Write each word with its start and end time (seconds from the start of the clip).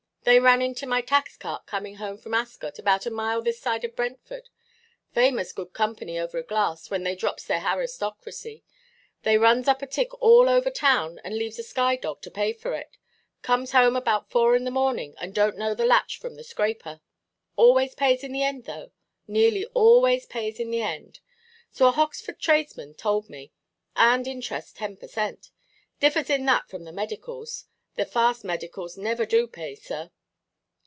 They 0.23 0.39
ran 0.39 0.61
into 0.61 0.85
my 0.85 1.01
tax–cart, 1.01 1.65
coming 1.65 1.95
home 1.95 2.15
from 2.19 2.35
Ascot, 2.35 2.77
about 2.77 3.07
a 3.07 3.09
mile 3.09 3.41
this 3.41 3.59
side 3.59 3.83
of 3.83 3.95
Brentford. 3.95 4.49
Famous 5.15 5.51
good 5.51 5.73
company 5.73 6.19
over 6.19 6.37
a 6.37 6.43
glass, 6.43 6.91
when 6.91 7.01
they 7.01 7.15
drops 7.15 7.45
their 7.45 7.59
aristocraxy; 7.61 8.61
they 9.23 9.39
runs 9.39 9.67
up 9.67 9.81
a 9.81 9.87
tick 9.87 10.13
all 10.21 10.47
over 10.47 10.69
town, 10.69 11.19
and 11.23 11.35
leaves 11.35 11.57
a 11.57 11.63
Skye 11.63 11.95
dog 11.95 12.21
to 12.21 12.29
pay 12.29 12.53
for 12.53 12.75
it; 12.75 12.97
comes 13.41 13.71
home 13.71 13.95
about 13.95 14.29
four 14.29 14.55
in 14.55 14.63
the 14.63 14.69
morning, 14.69 15.15
and 15.19 15.33
donʼt 15.33 15.57
know 15.57 15.73
the 15.73 15.87
latch 15.87 16.19
from 16.19 16.35
the 16.35 16.43
scraper. 16.43 17.01
Always 17.55 17.95
pays 17.95 18.23
in 18.23 18.31
the 18.31 18.43
end, 18.43 18.65
though; 18.65 18.91
nearly 19.27 19.65
always 19.73 20.27
pays 20.27 20.59
in 20.59 20.69
the 20.69 20.83
end—so 20.83 21.87
a 21.87 21.91
Hoxford 21.93 22.39
tradesman 22.39 22.93
told 22.93 23.27
me—and 23.27 24.27
interest 24.27 24.75
ten 24.75 24.97
per 24.97 25.07
cent. 25.07 25.49
Differs 25.99 26.29
in 26.29 26.45
that 26.45 26.69
from 26.69 26.83
the 26.83 26.91
medicals; 26.93 27.65
the 27.95 28.05
fast 28.05 28.45
medicals 28.45 28.97
never 28.97 29.25
do 29.25 29.45
pay, 29.45 29.75
sir." 29.75 30.09